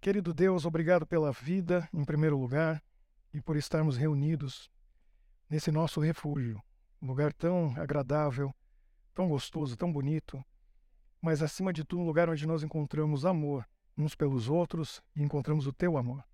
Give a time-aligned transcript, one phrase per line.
[0.00, 2.82] Querido Deus, obrigado pela vida, em primeiro lugar,
[3.34, 4.70] e por estarmos reunidos
[5.46, 6.58] nesse nosso refúgio,
[7.02, 8.50] um lugar tão agradável,
[9.14, 10.42] tão gostoso, tão bonito,
[11.20, 15.66] mas acima de tudo, um lugar onde nós encontramos amor uns pelos outros e encontramos
[15.66, 16.24] o teu amor.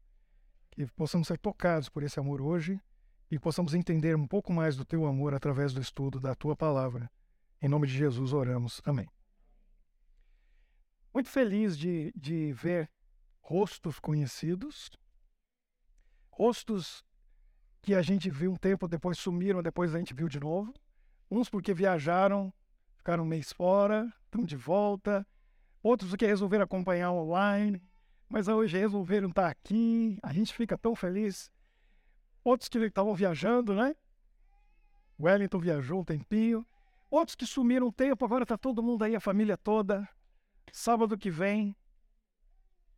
[0.70, 2.80] Que possamos ser tocados por esse amor hoje
[3.28, 7.10] e possamos entender um pouco mais do teu amor através do estudo da tua palavra.
[7.60, 8.80] Em nome de Jesus oramos.
[8.84, 9.08] Amém.
[11.12, 12.88] Muito feliz de, de ver
[13.46, 14.90] rostos conhecidos,
[16.32, 17.04] rostos
[17.80, 20.74] que a gente viu um tempo, depois sumiram, depois a gente viu de novo.
[21.30, 22.52] Uns porque viajaram,
[22.96, 25.24] ficaram um mês fora, estão de volta.
[25.80, 27.80] Outros que resolveram acompanhar online,
[28.28, 30.18] mas hoje resolveram estar aqui.
[30.24, 31.48] A gente fica tão feliz.
[32.42, 33.94] Outros que estavam viajando, né?
[35.20, 36.66] Wellington viajou um tempinho.
[37.08, 40.08] Outros que sumiram um tempo, agora está todo mundo aí, a família toda.
[40.72, 41.76] Sábado que vem,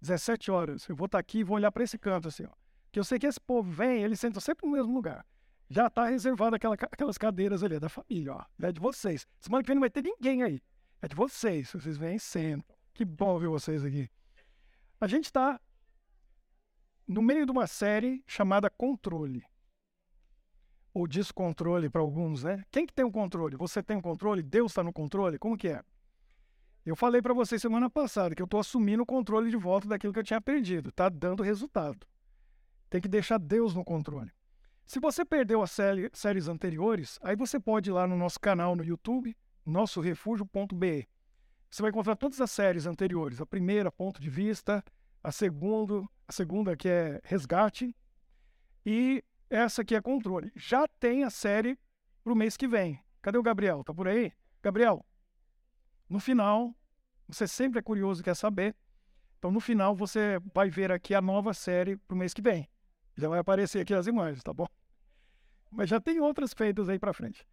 [0.00, 0.88] 17 horas.
[0.88, 2.50] Eu vou estar aqui e vou olhar para esse canto assim, ó.
[2.90, 5.24] Que eu sei que esse povo vem, eles sentam sempre no mesmo lugar.
[5.70, 8.44] Já está reservado aquela, aquelas cadeiras ali, é da família, ó.
[8.62, 9.26] É de vocês.
[9.40, 10.62] Semana que vem não vai ter ninguém aí.
[11.02, 11.70] É de vocês.
[11.70, 12.76] Vocês vêm sentam.
[12.94, 14.10] Que bom ver vocês aqui.
[15.00, 15.60] A gente está
[17.06, 19.44] no meio de uma série chamada Controle.
[20.92, 22.64] Ou Descontrole para alguns, né?
[22.70, 23.56] Quem que tem o controle?
[23.56, 24.42] Você tem o controle?
[24.42, 25.38] Deus está no controle?
[25.38, 25.82] Como que é?
[26.88, 30.10] Eu falei para vocês semana passada que eu estou assumindo o controle de volta daquilo
[30.10, 30.88] que eu tinha perdido.
[30.88, 32.06] Está dando resultado.
[32.88, 34.32] Tem que deixar Deus no controle.
[34.86, 38.74] Se você perdeu as série, séries anteriores, aí você pode ir lá no nosso canal
[38.74, 39.36] no YouTube,
[39.66, 41.06] nossorefúgio.be.
[41.68, 43.38] Você vai encontrar todas as séries anteriores.
[43.38, 44.82] A primeira, ponto de vista,
[45.22, 47.94] a segunda, a segunda que é resgate
[48.86, 50.50] e essa que é controle.
[50.56, 51.78] Já tem a série
[52.24, 52.98] para o mês que vem.
[53.20, 53.84] Cadê o Gabriel?
[53.84, 54.32] Tá por aí?
[54.62, 55.04] Gabriel,
[56.08, 56.74] no final,
[57.28, 58.74] você sempre é curioso e quer saber.
[59.38, 62.68] Então, no final, você vai ver aqui a nova série para o mês que vem.
[63.16, 64.66] Já vai aparecer aqui as imagens, tá bom?
[65.70, 67.46] Mas já tem outras feitas aí para frente.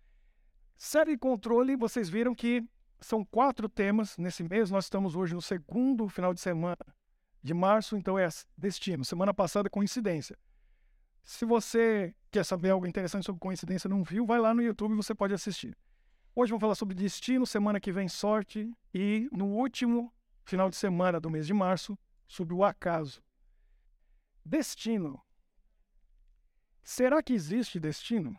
[0.78, 2.64] Série controle, vocês viram que
[3.00, 4.72] são quatro temas nesse mês.
[4.72, 6.78] Nós estamos hoje no segundo final de semana
[7.44, 8.28] de março, então é
[8.58, 9.04] destino.
[9.06, 10.38] Semana passada, coincidência.
[11.24, 14.96] Se você quer saber algo interessante sobre coincidência não viu, vai lá no YouTube e
[14.96, 15.76] você pode assistir.
[16.38, 20.14] Hoje vamos falar sobre destino, semana que vem sorte e no último
[20.44, 21.98] final de semana do mês de março
[22.28, 23.24] sobre o acaso.
[24.44, 25.24] Destino.
[26.84, 28.38] Será que existe destino?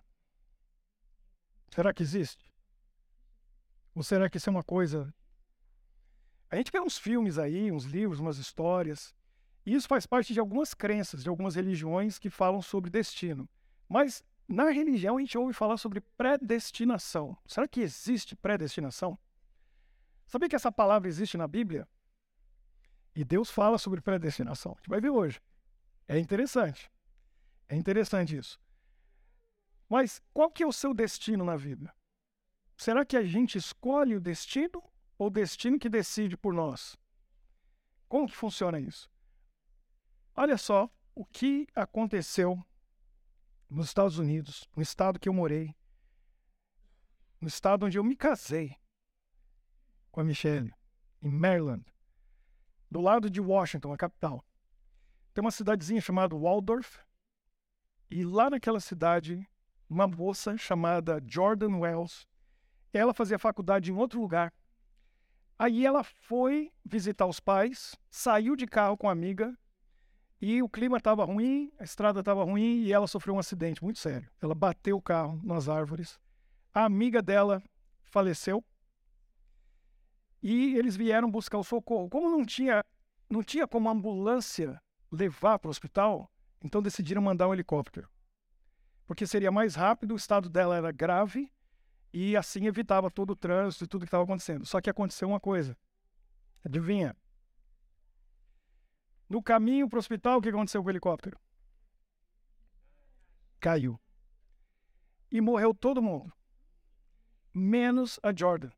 [1.75, 2.53] Será que existe?
[3.95, 5.11] Ou será que isso é uma coisa.
[6.51, 9.15] A gente vê uns filmes aí, uns livros, umas histórias,
[9.65, 13.49] e isso faz parte de algumas crenças, de algumas religiões que falam sobre destino.
[13.89, 17.37] Mas na religião, a gente ouve falar sobre predestinação.
[17.47, 19.19] Será que existe predestinação?
[20.27, 21.89] Sabia que essa palavra existe na Bíblia?
[23.15, 24.73] E Deus fala sobre predestinação.
[24.73, 25.41] A gente vai ver hoje.
[26.07, 26.91] É interessante.
[27.69, 28.61] É interessante isso.
[29.89, 31.95] Mas qual que é o seu destino na vida?
[32.77, 34.83] Será que a gente escolhe o destino
[35.19, 36.97] ou o destino que decide por nós?
[38.09, 39.11] Como que funciona isso?
[40.35, 42.63] Olha só o que aconteceu
[43.69, 45.75] nos Estados Unidos, no estado que eu morei,
[47.41, 48.77] no estado onde eu me casei
[50.11, 50.73] com a Michelle,
[51.21, 51.85] em Maryland,
[52.91, 54.45] do lado de Washington, a capital.
[55.35, 56.99] Tem uma cidadezinha chamada Waldorf,
[58.09, 59.47] e lá naquela cidade,
[59.89, 62.27] uma moça chamada Jordan Wells,
[62.93, 64.55] ela fazia faculdade em outro lugar.
[65.59, 69.59] Aí ela foi visitar os pais, saiu de carro com a amiga
[70.41, 73.99] e o clima estava ruim, a estrada estava ruim e ela sofreu um acidente muito
[73.99, 74.31] sério.
[74.41, 76.21] Ela bateu o carro nas árvores.
[76.75, 77.63] A amiga dela
[78.03, 78.63] faleceu.
[80.43, 82.11] E eles vieram buscar o socorro.
[82.11, 82.85] Como não tinha,
[83.31, 84.81] não tinha como ambulância
[85.11, 86.31] levar para o hospital,
[86.63, 88.09] então decidiram mandar um helicóptero.
[89.07, 91.51] Porque seria mais rápido, o estado dela era grave
[92.13, 94.67] e assim evitava todo o trânsito e tudo que estava acontecendo.
[94.67, 95.77] Só que aconteceu uma coisa.
[96.65, 97.17] Adivinha?
[99.29, 101.39] No caminho para o hospital, o que aconteceu com o helicóptero?
[103.59, 103.99] Caiu.
[105.31, 106.33] E morreu todo mundo.
[107.53, 108.71] Menos a Jordan.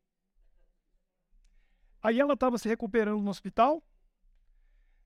[2.03, 3.83] Aí ela estava se recuperando no hospital,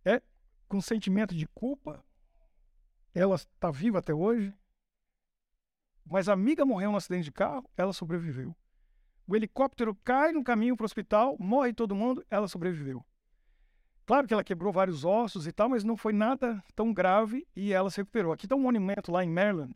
[0.05, 0.23] é,
[0.69, 2.05] com sentimento de culpa.
[3.15, 4.55] Ela está viva até hoje.
[6.05, 8.55] Mas a amiga morreu num acidente de carro, ela sobreviveu.
[9.27, 13.05] O helicóptero cai no caminho para o hospital, morre todo mundo, ela sobreviveu.
[14.05, 17.73] Claro que ela quebrou vários ossos e tal, mas não foi nada tão grave e
[17.73, 18.33] ela se recuperou.
[18.33, 19.73] Aqui tem um monumento lá em Maryland,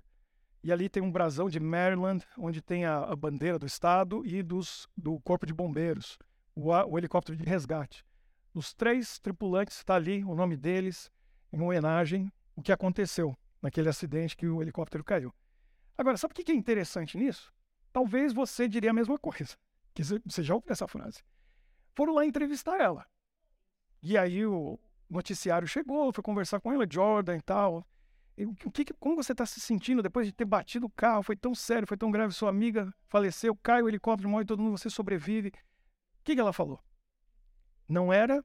[0.63, 4.43] e ali tem um brasão de Maryland, onde tem a, a bandeira do estado e
[4.43, 6.19] dos, do corpo de bombeiros,
[6.57, 8.05] o, o helicóptero de resgate.
[8.53, 11.09] Os três tripulantes está ali, o nome deles,
[11.53, 15.33] em homenagem o que aconteceu naquele acidente que o helicóptero caiu.
[15.97, 17.53] Agora, sabe o que é interessante nisso?
[17.93, 19.57] Talvez você diria a mesma coisa.
[19.95, 21.23] Que você já ouviu essa frase.
[21.95, 23.07] Foram lá entrevistar ela.
[24.03, 24.79] E aí o
[25.09, 27.87] noticiário chegou, foi conversar com ela, Jordan e tal.
[28.37, 31.23] E o que, como você está se sentindo depois de ter batido o carro?
[31.23, 32.35] Foi tão sério, foi tão grave.
[32.35, 35.49] Sua amiga faleceu, cai o helicóptero, morre todo mundo, você sobrevive.
[35.49, 35.53] O
[36.23, 36.79] que, que ela falou?
[37.89, 38.45] Não era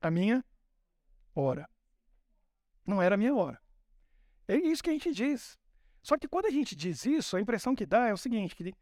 [0.00, 0.44] a minha
[1.34, 1.68] hora.
[2.84, 3.60] Não era a minha hora.
[4.48, 5.56] É isso que a gente diz.
[6.02, 8.74] Só que quando a gente diz isso, a impressão que dá é o seguinte: que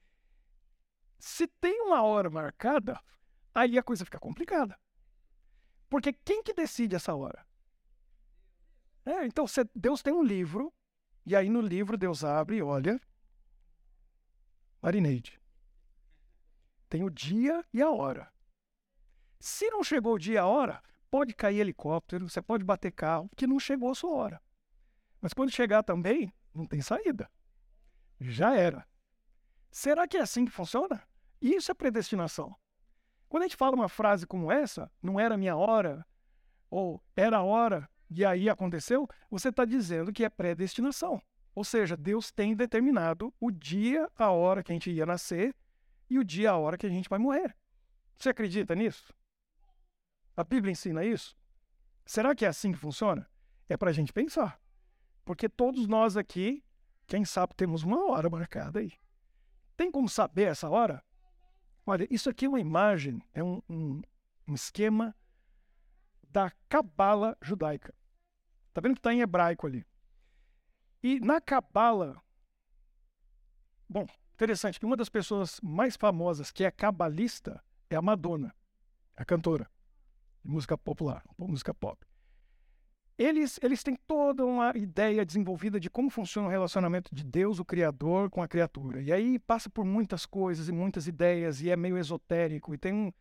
[1.18, 2.98] se tem uma hora marcada,
[3.54, 4.76] aí a coisa fica complicada.
[5.92, 7.46] Porque quem que decide essa hora?
[9.04, 9.44] É, então
[9.74, 10.72] Deus tem um livro,
[11.26, 12.98] e aí no livro Deus abre e olha.
[14.80, 15.38] Marineide.
[16.88, 18.32] Tem o dia e a hora.
[19.38, 23.28] Se não chegou o dia e a hora, pode cair helicóptero, você pode bater carro,
[23.36, 24.42] que não chegou a sua hora.
[25.20, 27.30] Mas quando chegar também, não tem saída.
[28.18, 28.88] Já era.
[29.70, 31.06] Será que é assim que funciona?
[31.38, 32.56] Isso é predestinação.
[33.32, 36.04] Quando a gente fala uma frase como essa, não era minha hora,
[36.68, 41.18] ou era a hora e aí aconteceu, você está dizendo que é predestinação.
[41.54, 45.56] Ou seja, Deus tem determinado o dia, a hora que a gente ia nascer
[46.10, 47.56] e o dia, a hora que a gente vai morrer.
[48.18, 49.14] Você acredita nisso?
[50.36, 51.34] A Bíblia ensina isso?
[52.04, 53.26] Será que é assim que funciona?
[53.66, 54.60] É para a gente pensar.
[55.24, 56.62] Porque todos nós aqui,
[57.06, 58.92] quem sabe, temos uma hora marcada aí.
[59.74, 61.02] Tem como saber essa hora?
[61.84, 64.02] Olha, isso aqui é uma imagem, é um, um,
[64.46, 65.14] um esquema
[66.30, 67.94] da cabala judaica.
[68.68, 69.84] Está vendo que está em hebraico ali.
[71.02, 72.22] E na cabala,
[73.88, 78.54] bom, interessante que uma das pessoas mais famosas que é cabalista é a Madonna,
[79.16, 79.68] a cantora
[80.44, 82.06] de música popular, música pop.
[83.18, 87.64] Eles, eles têm toda uma ideia desenvolvida de como funciona o relacionamento de Deus, o
[87.64, 89.02] Criador, com a criatura.
[89.02, 92.92] E aí passa por muitas coisas e muitas ideias, e é meio esotérico, e tem
[92.92, 93.12] um.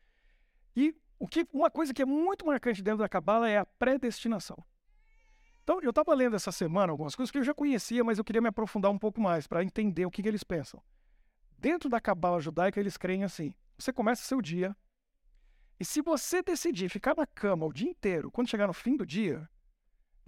[0.75, 4.57] E o que, uma coisa que é muito marcante dentro da Cabala é a predestinação.
[5.63, 8.41] Então, eu estava lendo essa semana algumas coisas que eu já conhecia, mas eu queria
[8.41, 10.81] me aprofundar um pouco mais para entender o que, que eles pensam.
[11.57, 14.75] Dentro da Cabala judaica, eles creem assim: você começa seu dia
[15.81, 19.03] e se você decidir ficar na cama o dia inteiro, quando chegar no fim do
[19.03, 19.49] dia,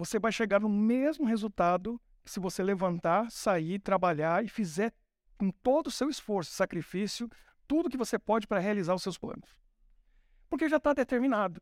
[0.06, 4.94] você vai chegar no mesmo resultado se você levantar, sair, trabalhar e fizer
[5.38, 7.30] com todo o seu esforço, sacrifício,
[7.66, 9.56] tudo que você pode para realizar os seus planos.
[10.50, 11.62] Porque já está determinado.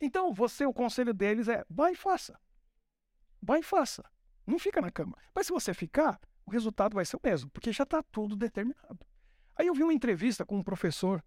[0.00, 2.38] Então, você, o conselho deles é: vai e faça.
[3.40, 4.04] Vai e faça.
[4.44, 5.16] Não fica na cama.
[5.32, 9.06] Mas se você ficar, o resultado vai ser o mesmo, porque já está tudo determinado.
[9.54, 11.22] Aí eu vi uma entrevista com um professor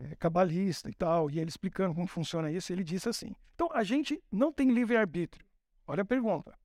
[0.00, 3.84] é, cabalista e tal, e ele explicando como funciona isso, ele disse assim: então a
[3.84, 5.44] gente não tem livre-arbítrio.
[5.86, 6.58] Olha a pergunta.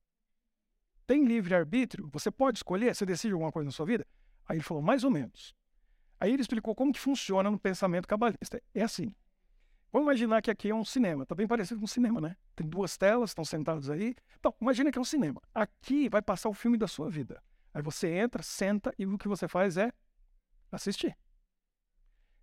[1.06, 2.08] Tem livre-arbítrio?
[2.10, 2.94] Você pode escolher?
[2.94, 4.06] Você decide alguma coisa na sua vida?
[4.48, 5.54] Aí ele falou, mais ou menos.
[6.18, 8.62] Aí ele explicou como que funciona no pensamento cabalista.
[8.74, 9.14] É assim.
[9.92, 11.24] Vamos imaginar que aqui é um cinema.
[11.24, 12.36] Está bem parecido com um cinema, né?
[12.54, 14.16] Tem duas telas, estão sentados aí.
[14.38, 15.40] Então, imagina que é um cinema.
[15.54, 17.42] Aqui vai passar o filme da sua vida.
[17.74, 19.92] Aí você entra, senta e o que você faz é
[20.72, 21.16] assistir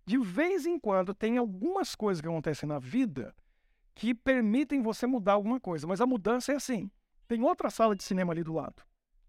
[0.06, 3.34] de vez em quando tem algumas coisas que acontecem na vida
[3.94, 5.86] que permitem você mudar alguma coisa.
[5.86, 6.90] Mas a mudança é assim:
[7.28, 8.82] tem outra sala de cinema ali do lado,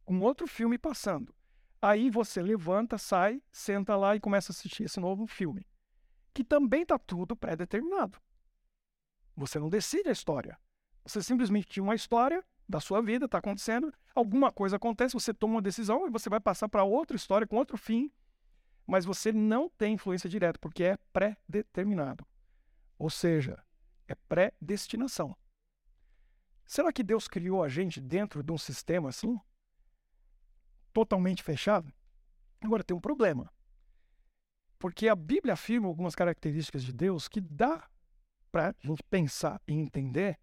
[0.03, 1.33] com outro filme passando.
[1.81, 5.67] Aí você levanta, sai, senta lá e começa a assistir esse novo filme,
[6.33, 8.19] que também está tudo pré-determinado.
[9.35, 10.57] Você não decide a história.
[11.05, 15.55] Você simplesmente tinha uma história da sua vida, está acontecendo, alguma coisa acontece, você toma
[15.55, 18.11] uma decisão e você vai passar para outra história com outro fim,
[18.85, 22.25] mas você não tem influência direta, porque é pré-determinado.
[22.97, 23.63] Ou seja,
[24.07, 25.35] é predestinação.
[26.65, 29.39] Será que Deus criou a gente dentro de um sistema assim?
[30.93, 31.91] Totalmente fechado?
[32.61, 33.51] Agora tem um problema.
[34.79, 37.87] Porque a Bíblia afirma algumas características de Deus que dá
[38.51, 40.39] para a gente pensar e entender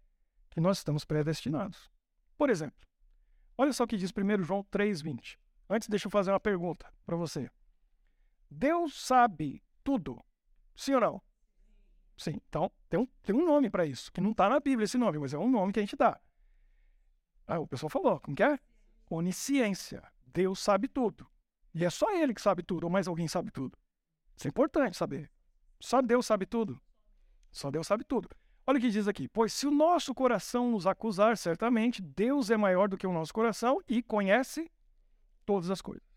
[0.49, 1.89] que nós estamos predestinados.
[2.37, 2.79] Por exemplo,
[3.57, 5.37] olha só o que diz 1 João 3,20.
[5.69, 7.49] Antes, deixa eu fazer uma pergunta para você.
[8.53, 10.23] Deus sabe tudo.
[10.75, 11.21] Sim ou não?
[12.17, 12.39] Sim.
[12.47, 15.19] Então, tem um, tem um nome para isso, que não está na Bíblia esse nome,
[15.19, 16.19] mas é um nome que a gente dá.
[17.47, 18.59] Ah, o pessoal falou, como que é?
[19.09, 20.03] Onisciência.
[20.27, 21.27] Deus sabe tudo.
[21.73, 23.77] E é só ele que sabe tudo, ou mais alguém sabe tudo.
[24.37, 25.29] Isso é importante saber.
[25.79, 26.79] Só Deus sabe tudo.
[27.51, 28.29] Só Deus sabe tudo.
[28.65, 29.27] Olha o que diz aqui.
[29.27, 33.33] Pois se o nosso coração nos acusar, certamente Deus é maior do que o nosso
[33.33, 34.71] coração e conhece
[35.45, 36.07] todas as coisas.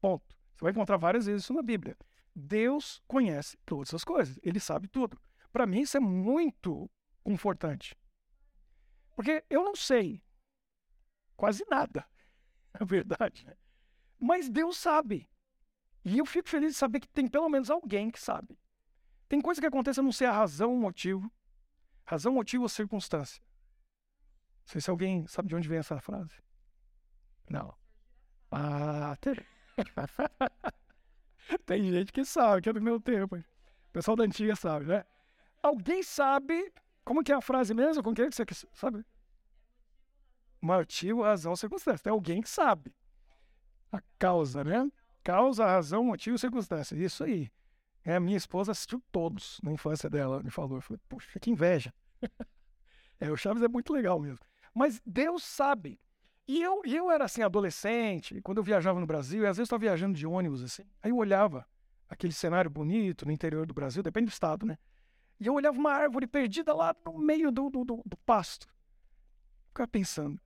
[0.00, 0.34] Ponto.
[0.54, 1.96] Você vai encontrar várias vezes isso na Bíblia.
[2.34, 5.20] Deus conhece todas as coisas, ele sabe tudo.
[5.52, 6.90] Para mim, isso é muito
[7.22, 7.96] confortante.
[9.14, 10.22] Porque eu não sei
[11.36, 12.04] quase nada,
[12.78, 13.46] na verdade.
[13.46, 13.56] Né?
[14.18, 15.28] Mas Deus sabe.
[16.04, 18.58] E eu fico feliz de saber que tem pelo menos alguém que sabe.
[19.28, 21.32] Tem coisa que acontece, eu não sei a razão, o motivo.
[22.04, 23.42] Razão, motivo ou circunstância.
[24.66, 26.42] Não sei se alguém sabe de onde vem essa frase.
[27.48, 27.74] Não.
[28.50, 29.34] Ah, tem...
[31.66, 33.36] tem gente que sabe, que é do meu tempo.
[33.36, 35.04] O pessoal da antiga sabe, né?
[35.62, 36.72] Alguém sabe
[37.04, 38.02] como que é a frase mesmo?
[38.02, 39.04] Como que é que você sabe?
[40.60, 42.02] Motivo, razão, circunstância.
[42.04, 42.94] Tem alguém que sabe.
[43.92, 44.90] A causa, né?
[45.22, 46.96] Causa, razão, motivo, circunstância.
[46.96, 47.50] Isso aí.
[48.04, 50.78] É, a minha esposa assistiu todos na infância dela, me falou.
[50.78, 51.92] Eu falei, puxa, que inveja.
[53.20, 54.44] é, o Chaves é muito legal mesmo.
[54.74, 56.00] Mas Deus sabe.
[56.46, 59.64] E eu, eu era assim, adolescente, quando eu viajava no Brasil, e às vezes eu
[59.64, 60.84] estava viajando de ônibus, assim.
[61.02, 61.66] Aí eu olhava
[62.08, 64.78] aquele cenário bonito no interior do Brasil, depende do estado, né?
[65.40, 68.68] E eu olhava uma árvore perdida lá no meio do, do, do, do pasto.
[69.68, 70.40] Ficava pensando,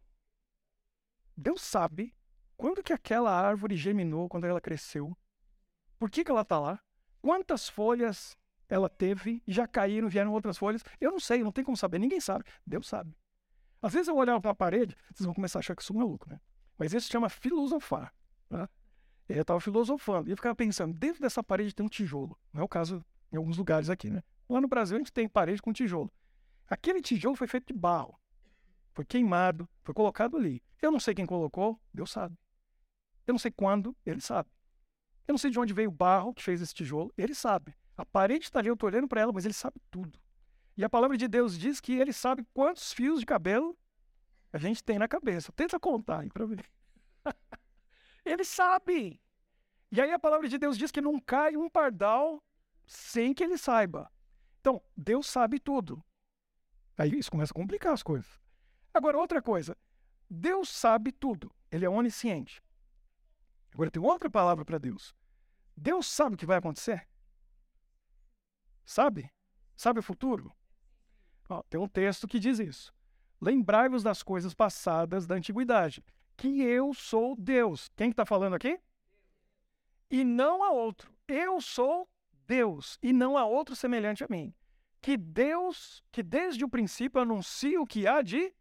[1.36, 2.14] Deus sabe
[2.56, 5.16] quando que aquela árvore germinou, quando ela cresceu.
[5.98, 6.80] Por que, que ela está lá?
[7.20, 8.36] Quantas folhas
[8.68, 10.82] ela teve já caíram, vieram outras folhas?
[11.00, 12.44] Eu não sei, não tem como saber, ninguém sabe.
[12.66, 13.14] Deus sabe.
[13.80, 15.96] Às vezes eu olhava para a parede, vocês vão começar a achar que eu sou
[15.96, 16.40] maluco, né?
[16.76, 18.12] Mas isso se chama filosofar.
[18.48, 18.68] Tá?
[19.28, 22.38] Eu estava filosofando e eu ficava pensando, dentro dessa parede tem um tijolo.
[22.52, 24.22] Não é o caso em alguns lugares aqui, né?
[24.48, 26.10] Lá no Brasil a gente tem parede com tijolo.
[26.68, 28.18] Aquele tijolo foi feito de barro.
[28.94, 30.62] Foi queimado, foi colocado ali.
[30.80, 32.36] Eu não sei quem colocou, Deus sabe.
[33.26, 34.48] Eu não sei quando, ele sabe.
[35.26, 37.74] Eu não sei de onde veio o barro que fez esse tijolo, ele sabe.
[37.96, 40.18] A parede está ali, eu estou olhando para ela, mas ele sabe tudo.
[40.78, 43.76] E a palavra de Deus diz que ele sabe quantos fios de cabelo
[44.52, 45.50] a gente tem na cabeça.
[45.50, 46.64] Tenta contar aí para ver.
[48.24, 49.20] ele sabe.
[49.90, 52.40] E aí a palavra de Deus diz que não cai um pardal
[52.86, 54.08] sem que ele saiba.
[54.60, 56.00] Então, Deus sabe tudo.
[56.96, 58.40] Aí isso começa a complicar as coisas.
[58.94, 59.76] Agora, outra coisa.
[60.30, 61.52] Deus sabe tudo.
[61.72, 62.62] Ele é onisciente.
[63.74, 65.12] Agora, tem outra palavra para Deus.
[65.76, 67.08] Deus sabe o que vai acontecer?
[68.84, 69.28] Sabe?
[69.76, 70.56] Sabe o futuro?
[71.48, 72.92] Ó, tem um texto que diz isso.
[73.40, 76.04] Lembrai-vos das coisas passadas da antiguidade,
[76.36, 77.90] que eu sou Deus.
[77.96, 78.78] Quem está que tá falando aqui?
[80.10, 81.12] E não há outro.
[81.26, 82.08] Eu sou
[82.46, 84.54] Deus e não há outro semelhante a mim.
[85.00, 88.52] Que Deus, que desde o princípio anuncia o que há de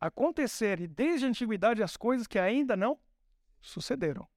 [0.00, 2.98] acontecer e desde a antiguidade as coisas que ainda não
[3.60, 4.28] sucederam.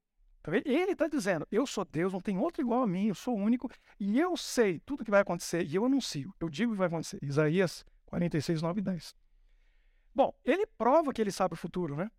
[0.42, 3.36] Tá Ele está dizendo: Eu sou Deus, não tem outro igual a mim, eu sou
[3.36, 6.88] único e eu sei tudo que vai acontecer e eu anuncio, eu digo que vai
[6.88, 7.18] acontecer.
[7.22, 9.14] Isaías 46, 9 e 10.
[10.14, 12.10] Bom, ele prova que ele sabe o futuro, né?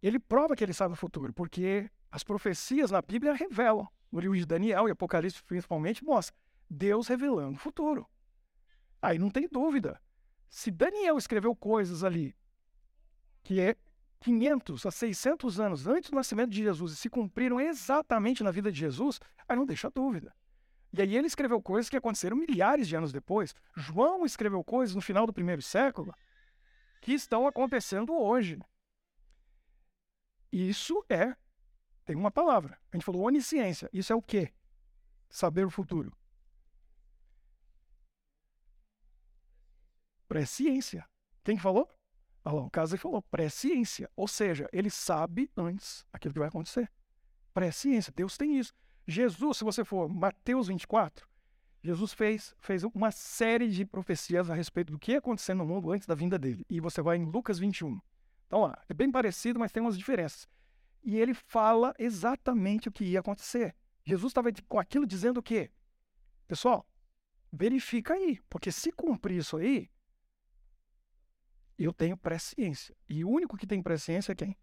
[0.00, 4.36] Ele prova que ele sabe o futuro, porque as profecias na Bíblia revelam no livro
[4.36, 6.34] de Daniel e Apocalipse principalmente, mostra
[6.68, 8.08] Deus revelando o futuro.
[9.02, 10.00] Aí não tem dúvida.
[10.48, 12.36] Se Daniel escreveu coisas ali
[13.42, 13.74] que é
[14.20, 18.70] 500 a 600 anos antes do nascimento de Jesus e se cumpriram exatamente na vida
[18.70, 20.32] de Jesus, aí não deixa dúvida.
[20.92, 23.54] E aí ele escreveu coisas que aconteceram milhares de anos depois.
[23.76, 26.14] João escreveu coisas no final do primeiro século
[27.00, 28.58] que estão acontecendo hoje.
[30.52, 31.36] Isso é
[32.04, 32.76] tem uma palavra.
[32.90, 33.88] A gente falou onisciência.
[33.92, 34.52] Isso é o quê?
[35.28, 36.12] Saber o futuro.
[40.26, 41.08] Presciência.
[41.44, 41.88] Quem falou?
[42.72, 44.10] Caso ele falou presciência.
[44.16, 46.90] Ou seja, ele sabe antes aquilo que vai acontecer.
[47.54, 48.12] Presciência.
[48.12, 48.74] Deus tem isso.
[49.10, 51.28] Jesus, se você for Mateus 24,
[51.82, 55.90] Jesus fez, fez uma série de profecias a respeito do que ia acontecer no mundo
[55.90, 56.64] antes da vinda dele.
[56.68, 58.00] E você vai em Lucas 21.
[58.46, 60.48] Então, lá, é bem parecido, mas tem umas diferenças
[61.02, 63.74] e ele fala exatamente o que ia acontecer.
[64.04, 65.70] Jesus estava com aquilo dizendo o quê?
[66.46, 66.86] Pessoal,
[67.52, 69.90] verifica aí, porque se cumprir isso aí,
[71.78, 72.94] eu tenho presciência.
[73.08, 74.56] E o único que tem presciência é quem?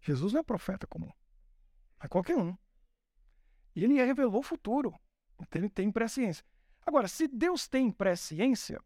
[0.00, 1.10] Jesus não é profeta comum.
[2.00, 2.56] É qualquer um.
[3.74, 4.94] E ele revelou o futuro.
[5.40, 6.44] Então ele tem presciência.
[6.84, 8.82] Agora, se Deus tem presciência,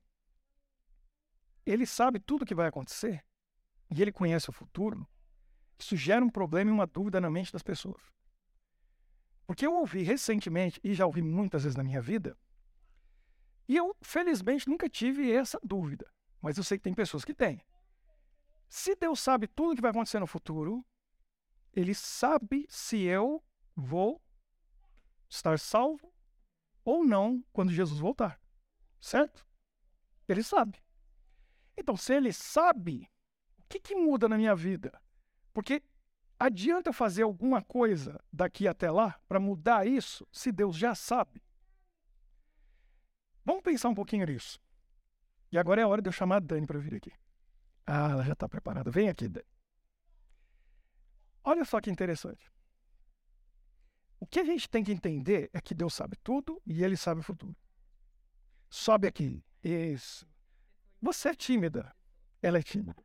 [1.64, 3.24] ele sabe tudo o que vai acontecer,
[3.90, 5.08] e ele conhece o futuro,
[5.78, 8.02] isso gera um problema e uma dúvida na mente das pessoas.
[9.46, 12.36] Porque eu ouvi recentemente, e já ouvi muitas vezes na minha vida,
[13.68, 16.08] e eu, felizmente, nunca tive essa dúvida.
[16.40, 17.60] Mas eu sei que tem pessoas que têm.
[18.68, 20.84] Se Deus sabe tudo o que vai acontecer no futuro,
[21.72, 23.42] Ele sabe se eu
[23.74, 24.22] vou
[25.28, 26.12] estar salvo
[26.84, 28.40] ou não quando Jesus voltar.
[29.00, 29.46] Certo?
[30.28, 30.82] Ele sabe.
[31.76, 33.08] Então, se Ele sabe,
[33.58, 35.00] o que, que muda na minha vida?
[35.52, 35.82] Porque
[36.38, 41.42] adianta fazer alguma coisa daqui até lá para mudar isso se Deus já sabe?
[43.44, 44.60] Vamos pensar um pouquinho nisso.
[45.52, 47.12] E agora é a hora de eu chamar a Dani para vir aqui.
[47.86, 48.90] Ah, ela já está preparada.
[48.90, 49.46] Vem aqui, Dani.
[51.44, 52.50] Olha só que interessante.
[54.26, 57.20] O que a gente tem que entender é que Deus sabe tudo e Ele sabe
[57.20, 57.54] o futuro.
[58.68, 59.40] Sobe aqui.
[59.62, 60.28] Isso.
[61.00, 61.94] Você é tímida.
[62.42, 63.00] Ela é tímida.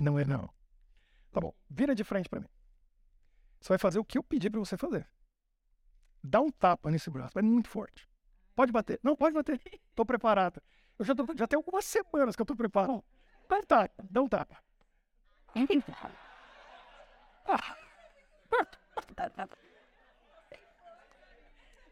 [0.00, 0.48] Não é não.
[1.30, 1.54] Tá bom.
[1.68, 2.48] Vira de frente para mim.
[3.60, 5.06] Você vai fazer o que eu pedi para você fazer.
[6.24, 7.38] Dá um tapa nesse braço.
[7.38, 8.08] É muito forte.
[8.54, 8.98] Pode bater.
[9.02, 9.60] Não, pode bater.
[9.90, 10.62] Estou preparada.
[10.98, 13.04] Eu já, tô, já tenho algumas semanas que eu estou preparado.
[13.46, 14.04] Dá um tapa.
[14.10, 14.64] Dá um tapa.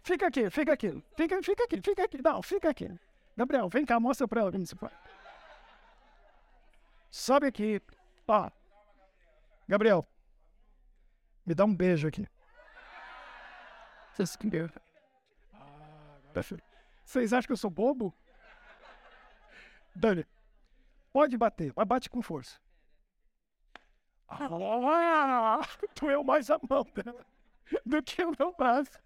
[0.09, 1.05] Fica aqui, fica aqui.
[1.15, 2.23] Fica, fica aqui, fica aqui.
[2.23, 2.99] Não, fica aqui.
[3.37, 4.93] Gabriel, vem cá, mostra pra ela como faz.
[7.11, 7.83] Sobe aqui.
[8.27, 8.51] Ó.
[9.69, 10.09] Gabriel,
[11.45, 12.27] me dá um beijo aqui.
[17.05, 18.15] Vocês acham que eu sou bobo?
[19.95, 20.27] Dani,
[21.13, 22.59] pode bater, mas bate com força.
[24.27, 25.61] Ah,
[26.01, 27.27] doeu mais a mão dela
[27.85, 28.99] do que o meu braço.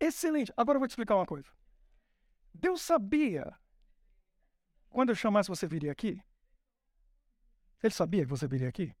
[0.00, 0.52] Excelente.
[0.56, 1.48] Agora eu vou te explicar uma coisa.
[2.54, 3.56] Deus sabia
[4.88, 6.22] quando eu chamasse você viria aqui?
[7.82, 8.94] Ele sabia que você viria aqui?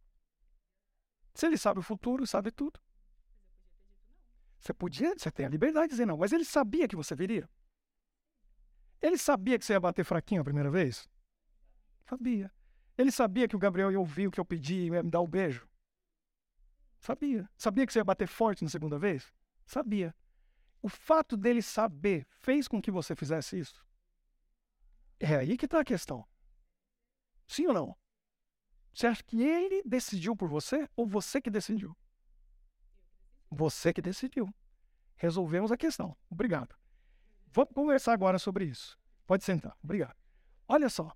[1.34, 2.80] Se ele sabe o futuro, sabe tudo.
[4.60, 7.48] Você podia, você tem a liberdade de dizer não, mas ele sabia que você viria.
[9.00, 11.08] Ele sabia que você ia bater fraquinho a primeira vez?
[12.04, 12.52] Sabia.
[12.96, 15.20] Ele sabia que o Gabriel ia ouvir o que eu pedi e ia me dar
[15.20, 15.68] o um beijo?
[16.98, 17.48] Sabia.
[17.56, 19.32] Sabia que você ia bater forte na segunda vez?
[19.64, 20.14] Sabia.
[20.80, 23.84] O fato dele saber fez com que você fizesse isso?
[25.18, 26.26] É aí que está a questão.
[27.46, 27.96] Sim ou não?
[28.94, 31.96] Você acha que ele decidiu por você ou você que decidiu?
[33.50, 34.52] Você que decidiu.
[35.16, 36.16] Resolvemos a questão.
[36.30, 36.76] Obrigado.
[37.46, 38.98] Vamos conversar agora sobre isso.
[39.26, 39.76] Pode sentar.
[39.82, 40.16] Obrigado.
[40.68, 41.12] Olha só.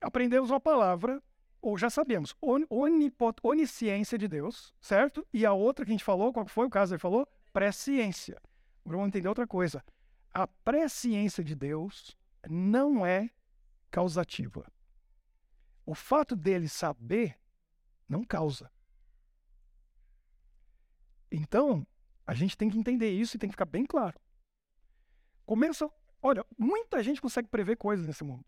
[0.00, 1.22] Aprendemos uma palavra,
[1.60, 5.26] ou já sabemos, onipot, onisciência de Deus, certo?
[5.32, 6.94] E a outra que a gente falou, qual foi o caso?
[6.94, 8.40] Ele falou presciência.
[8.84, 9.84] Agora vamos entender outra coisa.
[10.32, 12.16] A presciência de Deus
[12.48, 13.30] não é
[13.90, 14.66] causativa.
[15.84, 17.38] O fato dele saber
[18.08, 18.70] não causa.
[21.30, 21.86] Então,
[22.26, 24.18] a gente tem que entender isso e tem que ficar bem claro.
[25.44, 25.90] Começa.
[26.20, 28.44] Olha, muita gente consegue prever coisas nesse mundo.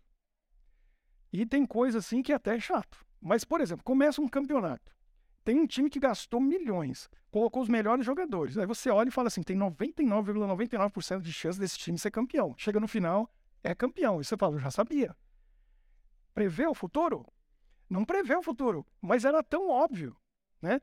[1.33, 3.05] E tem coisa assim que é até chato.
[3.21, 4.95] Mas, por exemplo, começa um campeonato.
[5.45, 8.57] Tem um time que gastou milhões, colocou os melhores jogadores.
[8.57, 12.55] Aí você olha e fala assim: tem 99,99% ,99 de chance desse time ser campeão.
[12.57, 13.31] Chega no final,
[13.63, 14.21] é campeão.
[14.21, 15.15] E você fala: eu já sabia.
[16.33, 17.27] Prever o futuro?
[17.89, 20.17] Não prevê o futuro, mas era tão óbvio,
[20.63, 20.81] né?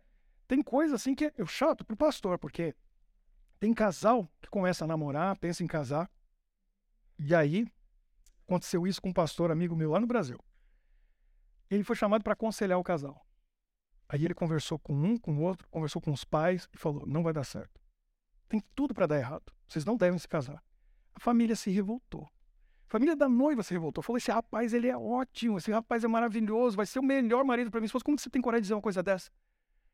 [0.48, 2.76] Tem coisa assim que é chato pro pastor, porque
[3.60, 6.10] tem casal que começa a namorar, pensa em casar,
[7.18, 7.68] e aí
[8.46, 10.40] aconteceu isso com um pastor amigo meu lá no Brasil.
[11.70, 13.26] Ele foi chamado para aconselhar o casal.
[14.12, 17.24] Aí ele conversou com um, com o outro, conversou com os pais e falou: não
[17.24, 17.80] vai dar certo.
[18.50, 19.54] Tem tudo para dar errado.
[19.66, 20.62] Vocês não devem se casar.
[21.14, 22.30] A família se revoltou.
[22.88, 24.04] A família da noiva se revoltou.
[24.04, 27.72] Falou: esse rapaz ele é ótimo, esse rapaz é maravilhoso, vai ser o melhor marido
[27.72, 27.88] para mim.
[27.88, 29.32] Como você tem coragem de dizer uma coisa dessa?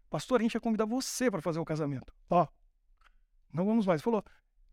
[0.10, 2.12] Pastor, a gente ia convidar você para fazer o casamento.
[2.27, 2.47] Ó,
[3.53, 4.01] não vamos mais.
[4.01, 4.23] Falou: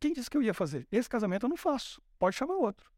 [0.01, 0.89] quem disse que eu ia fazer?
[0.91, 2.01] Esse casamento eu não faço.
[2.19, 2.91] Pode chamar outro.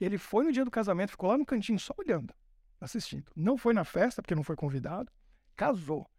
[0.00, 2.34] Ele foi no dia do casamento, ficou lá no cantinho só olhando,
[2.80, 3.30] assistindo.
[3.36, 5.12] Não foi na festa, porque não foi convidado
[5.56, 6.10] casou.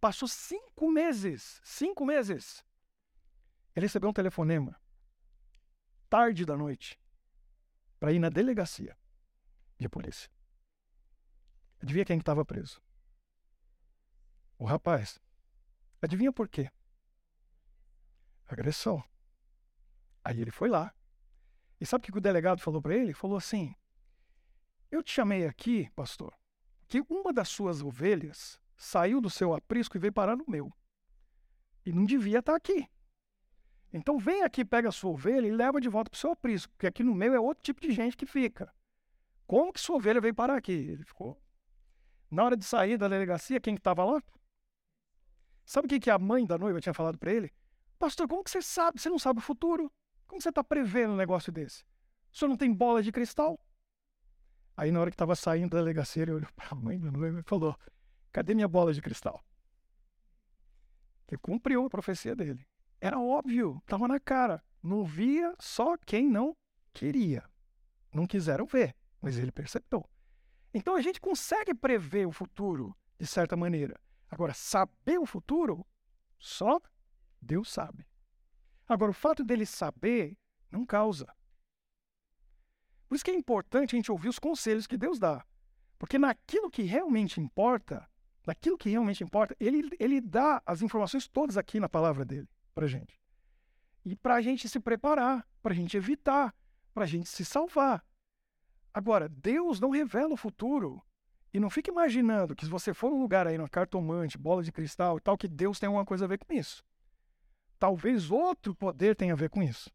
[0.00, 2.64] Passou cinco meses, cinco meses.
[3.74, 4.78] Ele recebeu um telefonema,
[6.10, 7.00] tarde da noite,
[7.98, 8.98] para ir na delegacia
[9.78, 10.30] de polícia.
[11.80, 12.82] Adivinha quem estava preso?
[14.58, 15.20] O rapaz.
[16.00, 16.70] Adivinha por quê?
[18.46, 19.02] Agressão.
[20.24, 20.94] Aí ele foi lá.
[21.80, 23.12] E sabe o que o delegado falou para ele?
[23.12, 23.74] Falou assim:
[24.90, 26.32] Eu te chamei aqui, pastor,
[26.86, 30.72] que uma das suas ovelhas saiu do seu aprisco e veio parar no meu.
[31.84, 32.88] E não devia estar aqui.
[33.92, 36.72] Então vem aqui, pega a sua ovelha e leva de volta para o seu aprisco,
[36.72, 38.72] porque aqui no meu é outro tipo de gente que fica.
[39.46, 40.72] Como que sua ovelha veio parar aqui?
[40.72, 41.38] Ele ficou.
[42.30, 44.22] Na hora de sair da delegacia, quem estava lá?
[45.66, 47.52] Sabe o que, que a mãe da noiva tinha falado para ele?
[47.98, 49.00] Pastor, como que você sabe?
[49.00, 49.92] Você não sabe o futuro?
[50.26, 51.84] Como você está prevendo um negócio desse?
[52.32, 53.60] O senhor não tem bola de cristal?
[54.74, 57.40] Aí, na hora que estava saindo da delegacia, ele olhou para a mãe da noiva
[57.40, 57.78] e falou:
[58.32, 59.44] Cadê minha bola de cristal?
[61.28, 62.66] Ele cumpriu a profecia dele.
[63.00, 64.62] Era óbvio, estava na cara.
[64.82, 66.56] Não via só quem não
[66.92, 67.44] queria.
[68.12, 70.08] Não quiseram ver, mas ele percebeu.
[70.74, 74.00] Então a gente consegue prever o futuro de certa maneira.
[74.30, 75.86] Agora, saber o futuro,
[76.38, 76.80] só
[77.40, 78.06] Deus sabe.
[78.88, 80.36] Agora, o fato dele saber
[80.70, 81.26] Não causa.
[83.06, 85.46] Por isso que é importante a gente ouvir os conselhos que Deus dá.
[85.98, 88.08] Porque naquilo que realmente importa,
[88.46, 92.86] naquilo que realmente importa, ele, ele dá as informações todas aqui na palavra dele para
[92.86, 93.20] gente.
[94.04, 96.54] E para a gente se preparar, para a gente evitar,
[96.92, 98.04] para a gente se salvar.
[98.92, 101.02] Agora, Deus não revela o futuro.
[101.54, 104.72] E não fique imaginando que se você for num lugar aí, numa cartomante, bola de
[104.72, 106.82] cristal e tal, que Deus tem alguma coisa a ver com isso.
[107.78, 109.90] Talvez outro poder tenha a ver com isso.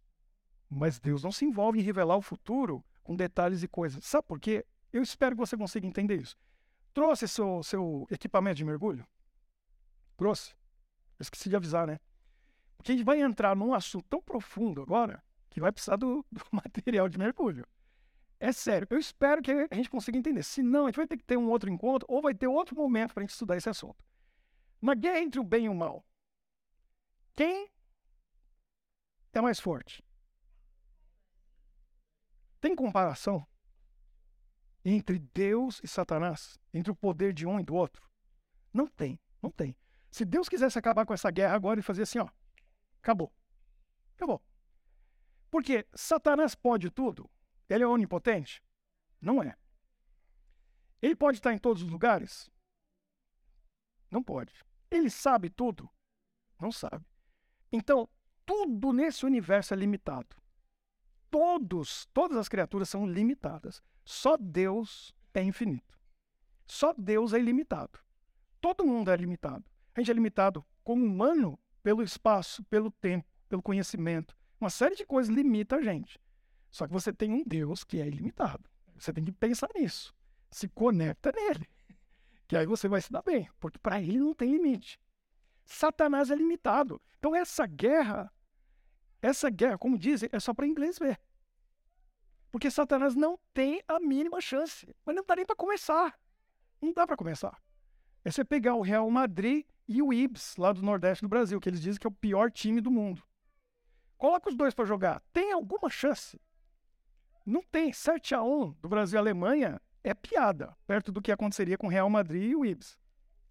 [0.70, 4.04] Mas Deus não se envolve em revelar o futuro com detalhes e coisas.
[4.06, 4.66] Sabe por quê?
[4.92, 6.38] Eu espero que você consiga entender isso.
[6.98, 9.08] Trouxe seu, seu equipamento de mergulho?
[10.18, 10.56] Trouxe.
[11.20, 12.00] Eu esqueci de avisar, né?
[12.76, 16.44] Porque a gente vai entrar num assunto tão profundo agora que vai precisar do, do
[16.52, 17.68] material de mergulho.
[18.40, 20.42] É sério, eu espero que a gente consiga entender.
[20.42, 22.76] Se não, a gente vai ter que ter um outro encontro ou vai ter outro
[22.76, 24.04] momento para a gente estudar esse assunto.
[24.82, 26.04] Na guerra entre o bem e o mal,
[27.36, 27.70] quem
[29.34, 30.04] é mais forte?
[32.60, 33.46] Tem comparação
[34.96, 36.58] entre Deus e Satanás?
[36.74, 38.08] Entre o poder de um e do outro?
[38.74, 39.76] Não tem, não tem.
[40.10, 42.30] Se Deus quisesse acabar com essa guerra agora e fazer assim, ó,
[43.02, 43.34] acabou.
[44.16, 44.42] Acabou.
[45.50, 47.30] Porque Satanás pode tudo,
[47.70, 48.64] ele é onipotente?
[49.22, 49.56] Não é.
[51.02, 52.50] Ele pode estar em todos os lugares?
[54.10, 54.54] Não pode.
[54.90, 55.90] Ele sabe tudo?
[56.60, 57.06] Não sabe.
[57.72, 58.10] Então,
[58.46, 60.36] tudo nesse universo é limitado.
[61.30, 63.84] Todos, todas as criaturas são limitadas.
[64.08, 66.00] Só Deus é infinito.
[66.66, 68.00] Só Deus é ilimitado.
[68.62, 69.66] Todo mundo é limitado.
[69.94, 74.34] A gente é limitado como humano pelo espaço, pelo tempo, pelo conhecimento.
[74.62, 76.22] Uma série de coisas limita a gente.
[76.72, 78.64] Só que você tem um Deus que é ilimitado.
[78.98, 80.16] Você tem que pensar nisso.
[80.50, 81.68] Se conecta nele.
[82.48, 84.98] Que aí você vai se dar bem, porque para ele não tem limite.
[85.66, 87.02] Satanás é limitado.
[87.20, 88.32] Então essa guerra,
[89.22, 91.20] essa guerra, como dizem, é só para inglês ver.
[92.52, 94.88] Porque Satanás não tem a mínima chance.
[95.06, 96.18] Mas não dá nem para começar.
[96.82, 97.62] Não dá para começar.
[98.24, 101.70] É você pegar o Real Madrid e o Ibs, lá do Nordeste do Brasil, que
[101.70, 103.24] eles dizem que é o pior time do mundo.
[104.18, 105.22] Coloca os dois para jogar.
[105.32, 106.40] Tem alguma chance?
[107.46, 107.94] Não tem.
[107.94, 112.10] 7 a 1 do Brasil e Alemanha é piada, perto do que aconteceria com Real
[112.10, 112.98] Madrid e o Ibs.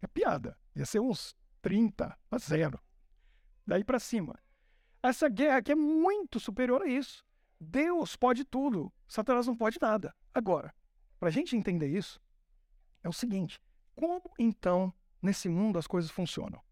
[0.03, 0.59] É piada.
[0.75, 2.81] Ia ser uns 30 a 0.
[3.67, 4.39] Daí para cima.
[5.03, 7.26] Essa guerra aqui é muito superior a isso.
[7.61, 10.15] Deus pode tudo, Satanás não pode nada.
[10.33, 10.75] Agora,
[11.19, 12.21] para a gente entender isso,
[13.03, 13.61] é o seguinte:
[13.95, 14.93] como então
[15.23, 16.63] nesse mundo as coisas funcionam?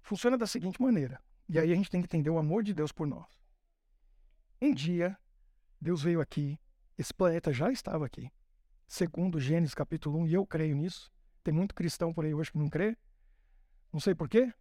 [0.00, 2.92] Funciona da seguinte maneira, e aí a gente tem que entender o amor de Deus
[2.92, 3.42] por nós.
[4.60, 5.18] Um dia,
[5.80, 6.58] Deus veio aqui,
[6.96, 8.30] esse planeta já estava aqui.
[8.86, 11.12] Segundo Gênesis capítulo 1, e eu creio nisso.
[11.42, 12.96] Tem muito cristão por aí hoje que não crê.
[13.92, 14.52] Não sei porquê,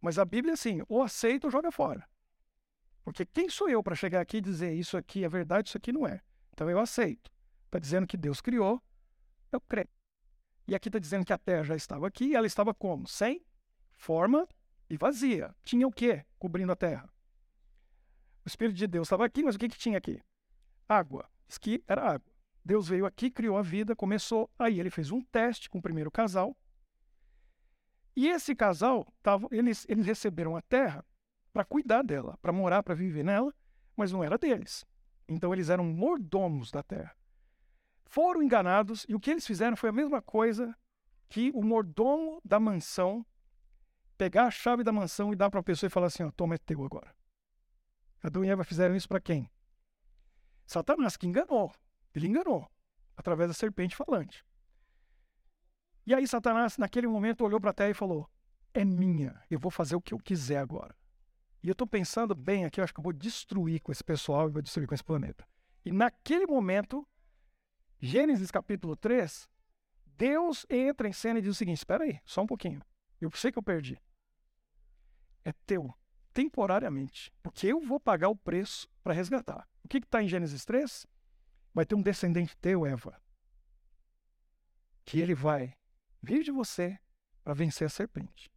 [0.00, 2.08] mas a Bíblia é assim, ou aceita ou joga fora.
[3.04, 5.92] Porque quem sou eu para chegar aqui e dizer isso aqui é verdade, isso aqui
[5.92, 6.20] não é?
[6.52, 7.30] Então eu aceito.
[7.66, 8.82] Está dizendo que Deus criou,
[9.50, 9.88] eu creio.
[10.68, 13.08] E aqui está dizendo que a Terra já estava aqui, e ela estava como?
[13.08, 13.44] Sem
[13.92, 14.48] forma
[14.88, 15.54] e vazia.
[15.64, 17.08] Tinha o quê cobrindo a Terra?
[18.44, 20.20] O Espírito de Deus estava aqui, mas o que, que tinha aqui?
[20.88, 21.28] Água.
[21.48, 22.32] Diz que era água.
[22.64, 24.50] Deus veio aqui, criou a vida, começou.
[24.58, 26.56] Aí ele fez um teste com o primeiro casal.
[28.14, 31.04] E esse casal, tava, eles, eles receberam a terra
[31.52, 33.54] para cuidar dela, para morar, para viver nela,
[33.96, 34.84] mas não era deles.
[35.28, 37.14] Então eles eram mordomos da terra.
[38.04, 40.76] Foram enganados e o que eles fizeram foi a mesma coisa
[41.28, 43.24] que o mordomo da mansão
[44.18, 46.54] pegar a chave da mansão e dar para a pessoa e falar assim: ó, toma,
[46.54, 47.14] é teu agora.
[48.22, 49.50] Adão e Eva fizeram isso para quem?
[50.66, 51.72] Satanás, que enganou.
[52.14, 52.70] Ele enganou
[53.16, 54.44] através da serpente falante.
[56.06, 58.28] E aí Satanás, naquele momento, olhou para a terra e falou:
[58.72, 60.94] É minha, eu vou fazer o que eu quiser agora.
[61.62, 64.48] E eu estou pensando bem aqui, eu acho que eu vou destruir com esse pessoal
[64.48, 65.46] e vou destruir com esse planeta.
[65.84, 67.06] E naquele momento,
[68.00, 69.48] Gênesis capítulo 3,
[70.04, 72.82] Deus entra em cena e diz o seguinte: Espera aí, só um pouquinho.
[73.20, 74.00] Eu sei que eu perdi.
[75.44, 75.94] É teu
[76.32, 79.68] temporariamente, porque eu vou pagar o preço para resgatar.
[79.84, 81.06] O que está em Gênesis 3?
[81.74, 83.20] Vai ter um descendente teu, Eva,
[85.04, 85.74] que ele vai
[86.22, 86.98] vir de você
[87.42, 88.50] para vencer a serpente.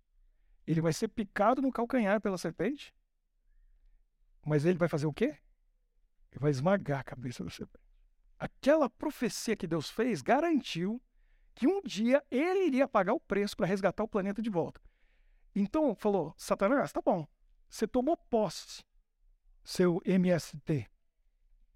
[0.65, 2.93] Ele vai ser picado no calcanhar pela serpente,
[4.45, 5.37] mas ele vai fazer o quê?
[6.31, 7.85] Ele vai esmagar a cabeça da serpente.
[8.37, 11.01] Aquela profecia que Deus fez garantiu
[11.53, 14.81] que um dia ele iria pagar o preço para resgatar o planeta de volta.
[15.55, 17.25] Então falou: Satanás, tá bom,
[17.69, 18.83] você tomou posse,
[19.63, 20.89] seu MST.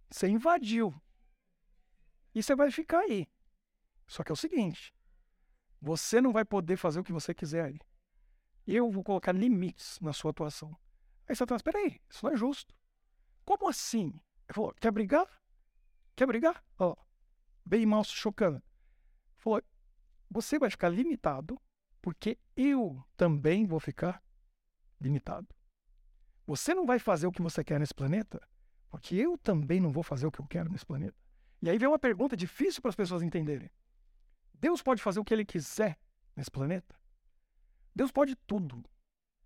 [0.10, 0.94] Você invadiu.
[2.34, 3.28] E você vai ficar aí.
[4.08, 4.94] Só que é o seguinte:
[5.82, 7.80] você não vai poder fazer o que você quiser aí.
[8.72, 10.78] Eu vou colocar limites na sua atuação.
[11.28, 12.76] Aí Satanás, peraí, isso não é justo.
[13.44, 14.10] Como assim?
[14.48, 15.28] Ele falou, quer brigar?
[16.16, 16.64] Quer brigar?
[16.78, 16.96] Ó,
[17.66, 18.62] bem mal se chocando.
[19.38, 19.60] Falou,
[20.30, 21.60] você vai ficar limitado
[22.00, 24.24] porque eu também vou ficar
[25.02, 25.48] limitado.
[26.46, 28.40] Você não vai fazer o que você quer nesse planeta,
[28.92, 31.18] porque eu também não vou fazer o que eu quero nesse planeta.
[31.60, 33.72] E aí vem uma pergunta difícil para as pessoas entenderem.
[34.54, 35.98] Deus pode fazer o que ele quiser
[36.36, 36.99] nesse planeta?
[38.00, 38.82] Deus pode tudo.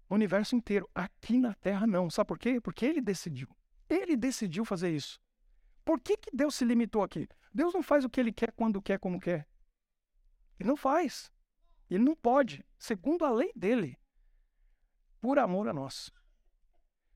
[0.07, 0.87] O universo inteiro.
[0.93, 2.07] Aqui na Terra, não.
[2.07, 2.61] Sabe por quê?
[2.61, 3.49] Porque ele decidiu.
[3.89, 5.19] Ele decidiu fazer isso.
[5.83, 7.27] Por que, que Deus se limitou aqui?
[7.51, 9.47] Deus não faz o que ele quer, quando quer, como quer.
[10.59, 11.31] Ele não faz.
[11.89, 13.99] Ele não pode, segundo a lei dele,
[15.19, 16.13] por amor a nós.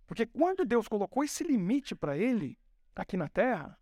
[0.07, 2.59] Porque quando Deus colocou esse limite para ele,
[2.95, 3.79] aqui na terra,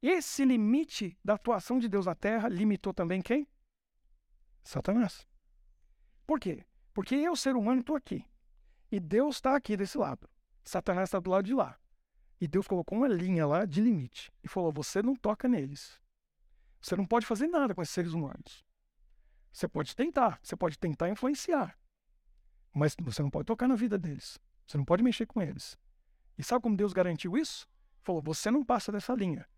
[0.00, 3.46] esse limite da atuação de Deus na terra limitou também quem?
[4.64, 5.28] Satanás.
[6.26, 6.64] Por quê?
[6.98, 8.24] Porque eu, ser humano, estou aqui.
[8.90, 10.28] E Deus está aqui desse lado.
[10.64, 11.78] Satanás está do lado de lá.
[12.40, 14.32] E Deus colocou uma linha lá de limite.
[14.42, 16.02] E falou: você não toca neles.
[16.80, 18.64] Você não pode fazer nada com esses seres humanos.
[19.52, 21.78] Você pode tentar, você pode tentar influenciar.
[22.74, 24.36] Mas você não pode tocar na vida deles.
[24.66, 25.78] Você não pode mexer com eles.
[26.36, 27.68] E sabe como Deus garantiu isso?
[28.02, 29.48] Falou: você não passa dessa linha.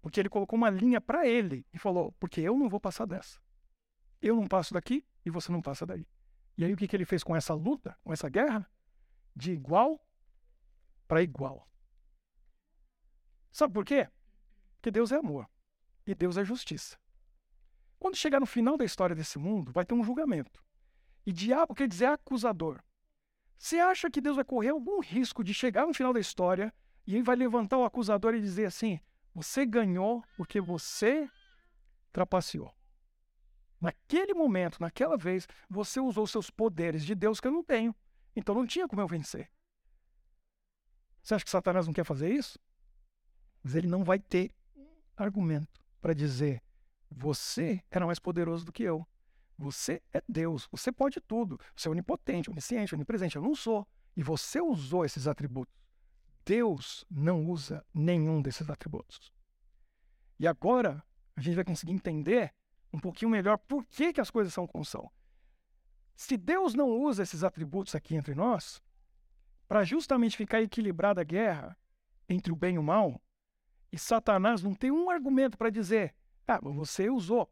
[0.00, 3.40] Porque ele colocou uma linha para ele e falou: porque eu não vou passar dessa.
[4.22, 6.06] Eu não passo daqui e você não passa daí.
[6.58, 8.68] E aí o que, que ele fez com essa luta, com essa guerra?
[9.34, 10.04] De igual
[11.06, 11.68] para igual.
[13.52, 14.08] Sabe por quê?
[14.74, 15.48] Porque Deus é amor
[16.04, 16.98] e Deus é justiça.
[17.96, 20.60] Quando chegar no final da história desse mundo, vai ter um julgamento.
[21.24, 22.82] E diabo quer dizer acusador.
[23.56, 26.74] Você acha que Deus vai correr algum risco de chegar no final da história
[27.06, 29.00] e ele vai levantar o acusador e dizer assim:
[29.32, 31.30] você ganhou porque você
[32.12, 32.74] trapaceou?
[33.80, 37.94] Naquele momento, naquela vez, você usou seus poderes de Deus que eu não tenho.
[38.34, 39.50] Então não tinha como eu vencer.
[41.22, 42.58] Você acha que Satanás não quer fazer isso?
[43.62, 44.54] Mas ele não vai ter
[45.16, 46.62] argumento para dizer:
[47.10, 49.06] você era mais poderoso do que eu.
[49.56, 50.68] Você é Deus.
[50.70, 51.58] Você pode tudo.
[51.74, 53.36] Você é onipotente, onisciente, onipresente.
[53.36, 53.86] Eu não sou.
[54.16, 55.74] E você usou esses atributos.
[56.44, 59.32] Deus não usa nenhum desses atributos.
[60.38, 61.02] E agora
[61.36, 62.54] a gente vai conseguir entender
[62.92, 65.10] um pouquinho melhor por que, que as coisas são como são.
[66.16, 68.82] Se Deus não usa esses atributos aqui entre nós,
[69.68, 71.76] para justamente ficar equilibrada a guerra
[72.28, 73.20] entre o bem e o mal,
[73.92, 76.14] e Satanás não tem um argumento para dizer,
[76.46, 77.50] ah, você usou.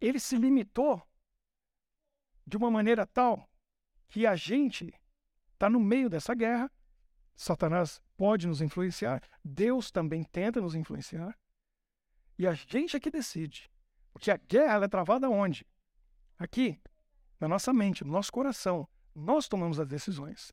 [0.00, 1.02] Ele se limitou
[2.46, 3.48] de uma maneira tal
[4.08, 4.94] que a gente
[5.52, 6.70] está no meio dessa guerra.
[7.36, 11.38] Satanás pode nos influenciar, Deus também tenta nos influenciar,
[12.38, 13.70] e a gente é que decide.
[14.12, 15.66] Porque a guerra é travada onde?
[16.38, 16.80] Aqui,
[17.38, 18.88] na nossa mente, no nosso coração.
[19.14, 20.52] Nós tomamos as decisões.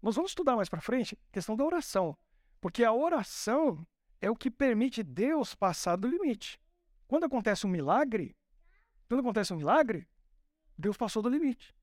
[0.00, 2.16] Nós vamos estudar mais para frente a questão da oração.
[2.60, 3.86] Porque a oração
[4.20, 6.60] é o que permite Deus passar do limite.
[7.06, 8.36] Quando acontece um milagre,
[9.08, 10.08] quando acontece um milagre,
[10.76, 11.74] Deus passou do limite.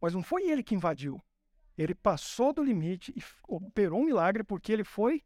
[0.00, 1.22] Mas não foi ele que invadiu.
[1.76, 5.22] Ele passou do limite e operou um milagre porque ele foi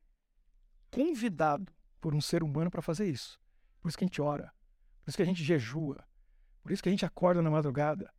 [0.91, 3.41] convidado por um ser humano para fazer isso.
[3.81, 4.53] Por isso que a gente ora.
[5.03, 6.05] Por isso que a gente jejua.
[6.63, 8.13] Por isso que a gente acorda na madrugada.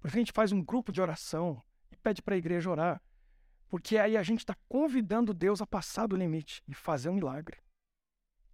[0.00, 2.70] Por isso que a gente faz um grupo de oração e pede para a igreja
[2.70, 3.02] orar.
[3.68, 7.58] Porque aí a gente está convidando Deus a passar do limite e fazer um milagre.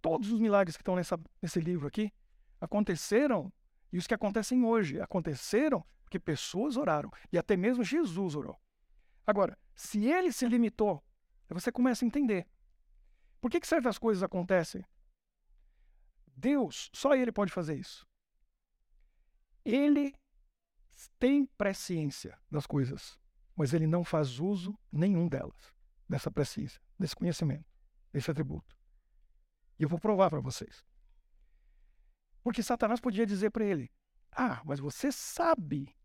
[0.01, 2.11] Todos os milagres que estão nessa, nesse livro aqui
[2.59, 3.51] aconteceram,
[3.91, 8.59] e os que acontecem hoje aconteceram porque pessoas oraram, e até mesmo Jesus orou.
[9.25, 11.03] Agora, se ele se limitou,
[11.49, 12.47] você começa a entender.
[13.41, 14.83] Por que, que certas coisas acontecem?
[16.35, 18.05] Deus, só Ele pode fazer isso.
[19.63, 20.13] Ele
[21.17, 23.17] tem presciência das coisas,
[23.55, 25.73] mas Ele não faz uso nenhum delas,
[26.07, 27.65] dessa presciência, desse conhecimento,
[28.11, 28.75] desse atributo.
[29.79, 30.85] E eu vou provar para vocês.
[32.43, 33.91] Porque Satanás podia dizer para ele:
[34.31, 35.95] Ah, mas você sabe